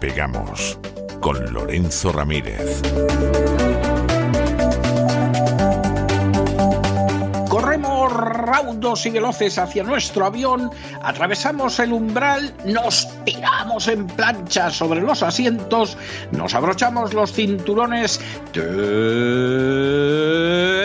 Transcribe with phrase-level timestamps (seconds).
[0.00, 0.78] Despegamos
[1.20, 2.80] con Lorenzo Ramírez.
[8.40, 10.70] Raudos y veloces hacia nuestro avión,
[11.02, 15.96] atravesamos el umbral, nos tiramos en plancha sobre los asientos,
[16.32, 18.20] nos abrochamos los cinturones,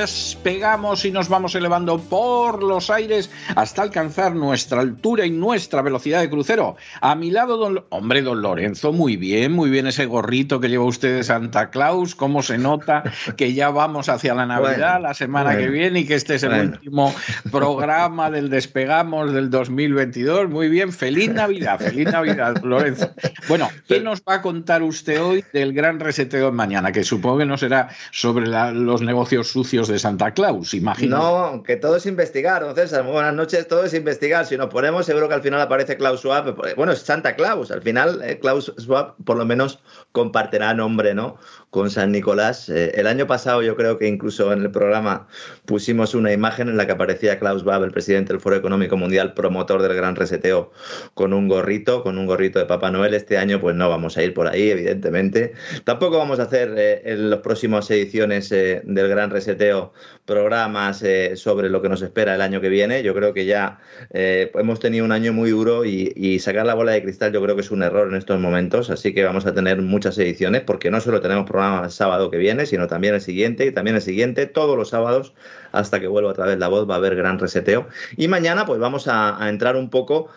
[0.00, 6.20] despegamos y nos vamos elevando por los aires hasta alcanzar nuestra altura y nuestra velocidad
[6.20, 6.76] de crucero.
[7.00, 7.84] A mi lado, don...
[7.90, 12.14] hombre, don Lorenzo, muy bien, muy bien ese gorrito que lleva usted de Santa Claus,
[12.14, 13.02] cómo se nota
[13.36, 16.52] que ya vamos hacia la Navidad la semana que viene y que este es el
[16.52, 17.14] último
[17.50, 20.48] programa del Despegamos del 2022.
[20.48, 23.10] Muy bien, feliz Navidad, feliz Navidad, Lorenzo.
[23.48, 26.92] Bueno, ¿qué nos va a contar usted hoy del gran reseteo de mañana?
[26.92, 31.16] Que supongo que no será sobre los negocios sucios de Santa Claus, imagino.
[31.16, 33.04] No, que todo es investigar, don César.
[33.04, 34.46] Buenas noches, todo es investigar.
[34.46, 36.54] Si nos ponemos, seguro que al final aparece Klaus Schwab.
[36.76, 37.70] Bueno, es Santa Claus.
[37.70, 39.80] Al final, eh, Klaus Schwab por lo menos
[40.12, 41.36] compartirá nombre, ¿no?
[41.74, 42.68] Con San Nicolás.
[42.68, 45.26] Eh, el año pasado yo creo que incluso en el programa
[45.64, 49.34] pusimos una imagen en la que aparecía Klaus Schwab, el presidente del Foro Económico Mundial,
[49.34, 50.70] promotor del gran reseteo,
[51.14, 53.12] con un gorrito, con un gorrito de Papá Noel.
[53.14, 55.54] Este año pues no vamos a ir por ahí, evidentemente.
[55.82, 59.92] Tampoco vamos a hacer eh, en las próximas ediciones del gran reseteo
[60.24, 63.02] programas eh, sobre lo que nos espera el año que viene.
[63.02, 63.78] Yo creo que ya
[64.12, 66.04] eh, hemos tenido un año muy duro y,
[66.44, 69.14] sacar la bola de cristal yo creo que es un error en estos momentos, así
[69.14, 71.48] que vamos a tener muchas ediciones porque no solo tenemos
[71.84, 75.32] el sábado que viene, sino también el siguiente y también el siguiente, todos los sábados
[75.72, 77.88] hasta que vuelva otra vez la voz va a haber gran reseteo.
[78.16, 80.28] Y mañana pues vamos a, entrar un poco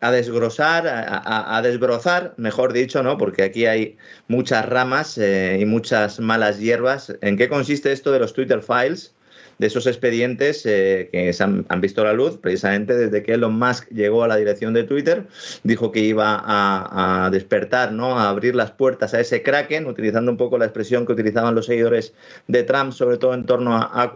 [0.00, 3.16] a desgrosar, a, desbrozar, mejor dicho, ¿no?
[3.16, 3.96] Porque aquí hay
[4.28, 7.16] muchas ramas eh, y muchas malas hierbas.
[7.22, 9.14] ¿En qué consiste esto de los Twitter Files?
[9.58, 13.88] De esos expedientes eh, que se han, visto la luz precisamente desde que Elon Musk
[13.90, 15.26] llegó a la dirección de Twitter,
[15.62, 18.18] dijo que iba a, despertar, ¿no?
[18.18, 21.66] a abrir las puertas a ese kraken, utilizando un poco la expresión que utilizaban los
[21.66, 22.14] seguidores
[22.48, 24.12] de Trump, sobre todo en torno a, a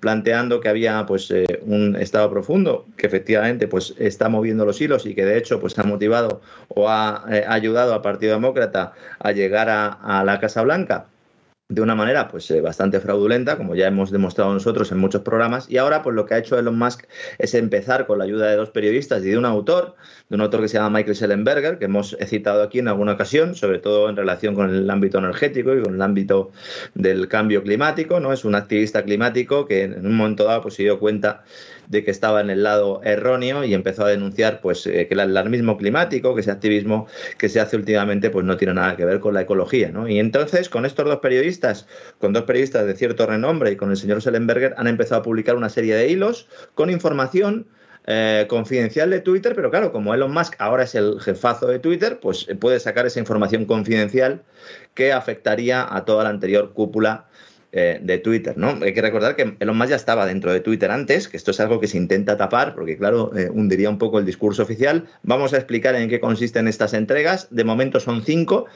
[0.00, 5.06] planteando que había pues, eh, un estado profundo que efectivamente pues, está moviendo los hilos
[5.06, 9.32] y que de hecho pues, ha motivado o ha eh, ayudado al Partido Demócrata a
[9.32, 11.06] llegar a la Casa Blanca
[11.72, 15.70] de una manera pues eh, bastante fraudulenta, como ya hemos demostrado nosotros en muchos programas,
[15.70, 17.04] y ahora pues lo que ha hecho Elon Musk
[17.38, 19.94] es empezar con la ayuda de dos periodistas y de un autor,
[20.28, 23.54] de un autor que se llama Michael Schellenberger, que hemos citado aquí en alguna ocasión,
[23.54, 26.52] sobre todo en relación con el ámbito energético y con el ámbito
[26.94, 28.34] del cambio climático, ¿no?
[28.34, 31.42] Es un activista climático que en un momento dado pues se dio cuenta
[31.88, 35.20] de que estaba en el lado erróneo y empezó a denunciar pues eh, que el
[35.20, 37.06] alarmismo climático, que ese activismo
[37.38, 40.08] que se hace últimamente pues no tiene nada que ver con la ecología, ¿no?
[40.08, 41.86] Y entonces con estos dos periodistas,
[42.18, 45.56] con dos periodistas de cierto renombre y con el señor Sellenberger han empezado a publicar
[45.56, 47.66] una serie de hilos con información
[48.06, 52.18] eh, confidencial de Twitter, pero claro, como Elon Musk ahora es el jefazo de Twitter,
[52.20, 54.42] pues puede sacar esa información confidencial
[54.94, 57.26] que afectaría a toda la anterior cúpula
[57.74, 58.78] eh, de Twitter, ¿no?
[58.82, 61.60] Hay que recordar que Elon Musk ya estaba dentro de Twitter antes, que esto es
[61.60, 65.06] algo que se intenta tapar, porque claro, eh, hundiría un poco el discurso oficial.
[65.22, 67.48] Vamos a explicar en qué consisten estas entregas.
[67.50, 68.66] De momento son cinco.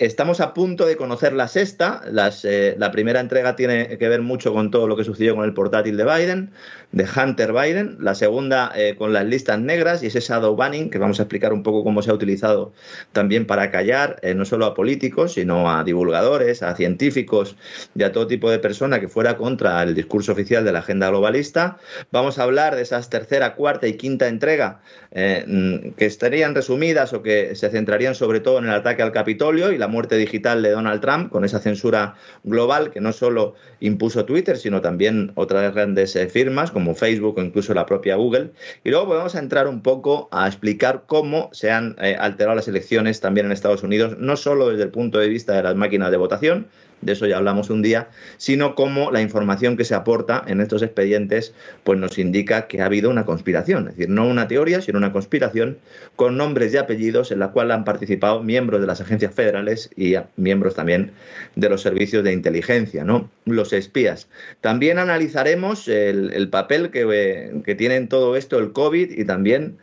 [0.00, 2.02] Estamos a punto de conocer la sexta.
[2.42, 5.54] Eh, la primera entrega tiene que ver mucho con todo lo que sucedió con el
[5.54, 6.50] portátil de Biden,
[6.90, 7.98] de Hunter Biden.
[8.00, 11.62] La segunda con las listas negras y ese shadow banning, que vamos a explicar un
[11.62, 12.72] poco cómo se ha utilizado
[13.12, 17.54] también para callar no solo a políticos, sino a divulgadores, a científicos
[17.94, 21.08] y a todo tipo de persona que fuera contra el discurso oficial de la agenda
[21.08, 21.78] globalista.
[22.12, 24.80] Vamos a hablar de esas tercera, cuarta y quinta entrega
[25.12, 29.72] mm, que estarían resumidas o que se centrarían sobre todo en el ataque al Capitolio
[29.72, 34.24] y la muerte digital de Donald Trump, con esa censura global que no solo impuso
[34.24, 38.50] Twitter, sino también otras grandes eh, firmas como Facebook o incluso la propia Google.
[38.84, 43.20] Y luego a entrar un poco a explicar cómo se han eh, alterado las elecciones
[43.20, 46.16] también en Estados Unidos, no solo desde el punto de vista de las máquinas de
[46.18, 46.66] votación,
[47.04, 50.82] de eso ya hablamos un día, sino cómo la información que se aporta en estos
[50.82, 51.54] expedientes
[51.84, 55.12] pues nos indica que ha habido una conspiración, es decir, no una teoría, sino una
[55.12, 55.78] conspiración
[56.16, 60.14] con nombres y apellidos en la cual han participado miembros de las agencias federales y
[60.36, 61.12] miembros también
[61.56, 63.30] de los servicios de inteligencia, ¿no?
[63.44, 64.28] Los espías.
[64.60, 69.78] También analizaremos el, papel que, que tiene en todo esto el COVID y también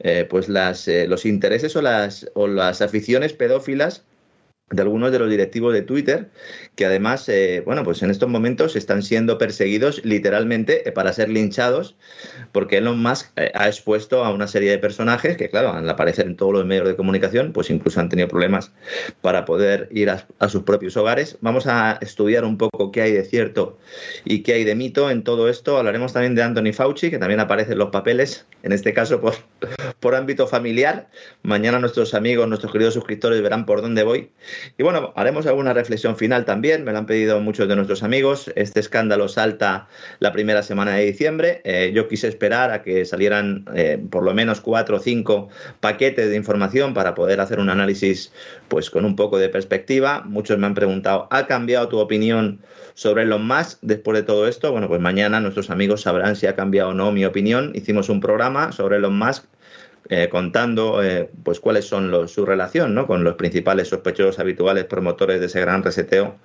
[0.00, 4.04] eh, pues las, eh, los intereses o las, o las aficiones pedófilas
[4.70, 6.30] de algunos de los directivos de Twitter,
[6.74, 11.96] que además, eh, bueno, pues en estos momentos están siendo perseguidos literalmente para ser linchados,
[12.50, 16.36] porque Elon Musk ha expuesto a una serie de personajes que, claro, al aparecer en
[16.36, 18.72] todos los medios de comunicación, pues incluso han tenido problemas
[19.20, 21.36] para poder ir a, a sus propios hogares.
[21.42, 23.78] Vamos a estudiar un poco qué hay de cierto
[24.24, 25.76] y qué hay de mito en todo esto.
[25.76, 29.34] Hablaremos también de Anthony Fauci, que también aparece en los papeles, en este caso por,
[30.00, 31.08] por ámbito familiar.
[31.42, 34.30] Mañana nuestros amigos, nuestros queridos suscriptores verán por dónde voy.
[34.78, 36.84] Y bueno, haremos alguna reflexión final también.
[36.84, 38.50] Me lo han pedido muchos de nuestros amigos.
[38.56, 41.60] Este escándalo salta la primera semana de diciembre.
[41.64, 45.48] Eh, yo quise esperar a que salieran eh, por lo menos cuatro o cinco
[45.80, 48.32] paquetes de información para poder hacer un análisis
[48.68, 50.22] pues con un poco de perspectiva.
[50.24, 52.60] Muchos me han preguntado, ¿ha cambiado tu opinión
[52.94, 54.72] sobre Elon Musk después de todo esto?
[54.72, 57.72] Bueno, pues mañana nuestros amigos sabrán si ha cambiado o no mi opinión.
[57.74, 59.44] Hicimos un programa sobre Elon Musk
[60.10, 63.06] eh, contando eh, pues cuáles son los, su relación ¿no?
[63.06, 66.36] con los principales sospechosos habituales promotores de ese gran reseteo.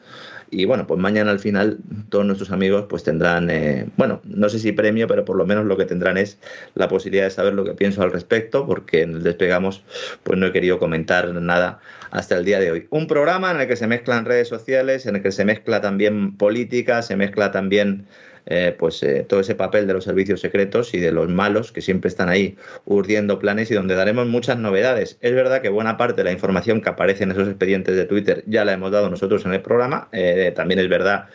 [0.52, 1.78] Y bueno, pues mañana al final
[2.10, 5.66] todos nuestros amigos pues tendrán, eh, bueno, no sé si premio, pero por lo menos
[5.66, 6.40] lo que tendrán es
[6.74, 9.84] la posibilidad de saber lo que pienso al respecto, porque en el despegamos
[10.24, 11.80] pues no he querido comentar nada
[12.12, 12.88] hasta el día de hoy.
[12.90, 16.36] Un programa en el que se mezclan redes sociales, en el que se mezcla también
[16.38, 18.08] política, se mezcla también
[18.50, 21.82] eh, pues eh, todo ese papel de los servicios secretos y de los malos que
[21.82, 25.18] siempre están ahí urdiendo planes y donde daremos muchas novedades.
[25.22, 28.44] Es verdad que buena parte de la información que aparece en esos expedientes de Twitter
[28.48, 30.10] ya la hemos dado nosotros en el programa.
[30.12, 31.28] Eh, también es verdad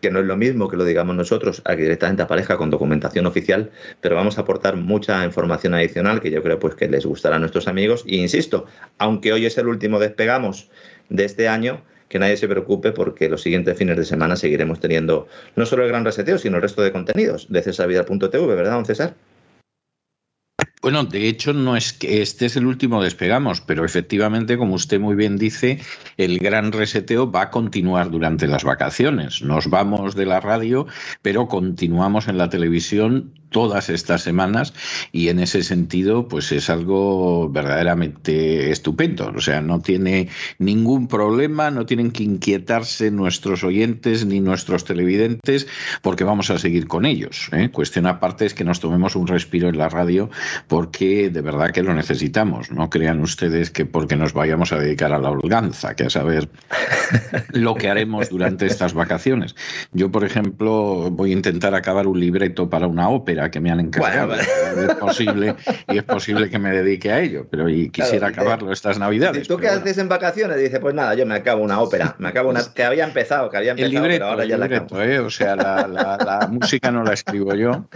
[0.00, 3.26] que no es lo mismo que lo digamos nosotros a que directamente aparezca con documentación
[3.26, 3.70] oficial,
[4.00, 7.38] pero vamos a aportar mucha información adicional que yo creo pues que les gustará a
[7.38, 8.02] nuestros amigos.
[8.06, 8.66] Y insisto,
[8.98, 10.68] aunque hoy es el último despegamos
[11.10, 15.28] de este año, que nadie se preocupe porque los siguientes fines de semana seguiremos teniendo
[15.54, 19.14] no solo el gran reseteo, sino el resto de contenidos de cesarvidal.tv, ¿verdad, don César?
[20.82, 24.98] Bueno, de hecho no es que este es el último despegamos, pero efectivamente, como usted
[24.98, 25.78] muy bien dice,
[26.16, 29.42] el gran reseteo va a continuar durante las vacaciones.
[29.42, 30.86] Nos vamos de la radio,
[31.22, 34.72] pero continuamos en la televisión todas estas semanas
[35.12, 39.32] y en ese sentido pues es algo verdaderamente estupendo.
[39.36, 45.66] O sea, no tiene ningún problema, no tienen que inquietarse nuestros oyentes ni nuestros televidentes
[46.02, 47.48] porque vamos a seguir con ellos.
[47.52, 47.70] ¿eh?
[47.70, 50.30] Cuestión aparte es que nos tomemos un respiro en la radio
[50.68, 52.70] porque de verdad que lo necesitamos.
[52.70, 56.48] No crean ustedes que porque nos vayamos a dedicar a la holganza, que a saber
[57.52, 59.54] lo que haremos durante estas vacaciones.
[59.92, 63.78] Yo, por ejemplo, voy a intentar acabar un libreto para una ópera que me han
[63.78, 64.34] encargado.
[64.34, 65.54] Es posible
[65.88, 69.46] y es posible que me dedique a ello, pero y quisiera acabarlo estas Navidades.
[69.46, 70.58] ¿Tú qué haces en vacaciones?
[70.58, 73.56] Dice, pues nada, yo me acabo una ópera, me acabo una que había empezado, que
[73.56, 75.18] había empezado, el libreto, ahora ya la ¿eh?
[75.18, 77.86] O sea, la, música no la escribo yo,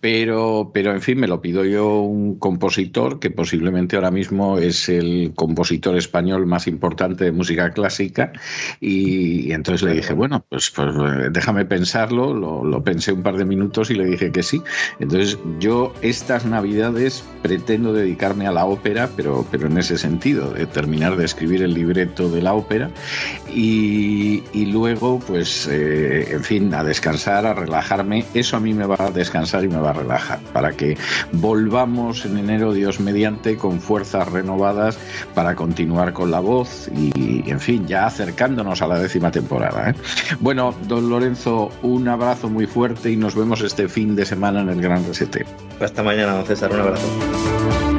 [0.00, 4.88] pero, pero en fin, me lo pido yo un compositor que posiblemente ahora mismo es
[4.88, 8.32] el compositor español más importante de música clásica
[8.80, 10.94] y, entonces le dije, bueno, pues, pues
[11.30, 14.62] déjame pensarlo, lo, lo pensé un par de minutos y le dije que sí.
[14.98, 20.66] Entonces yo estas navidades pretendo dedicarme a la ópera, pero, pero en ese sentido, de
[20.66, 22.90] terminar de escribir el libreto de la ópera
[23.52, 24.42] y,
[24.72, 28.24] luego, pues, eh, en fin, a descansar, a relajarme.
[28.34, 30.96] Eso a mí me va a descansar y me va a relajar, para que
[31.32, 34.98] volvamos en enero, Dios mediante, con fuerzas renovadas
[35.34, 39.90] para continuar con la voz y, en fin, ya acercándonos a la décima temporada.
[39.90, 39.94] ¿eh?
[40.40, 44.70] Bueno, don Lorenzo, un abrazo muy fuerte y nos vemos este fin de semana en
[44.70, 45.46] el Gran Resete.
[45.80, 46.72] Hasta mañana, don César.
[46.72, 47.93] Un abrazo.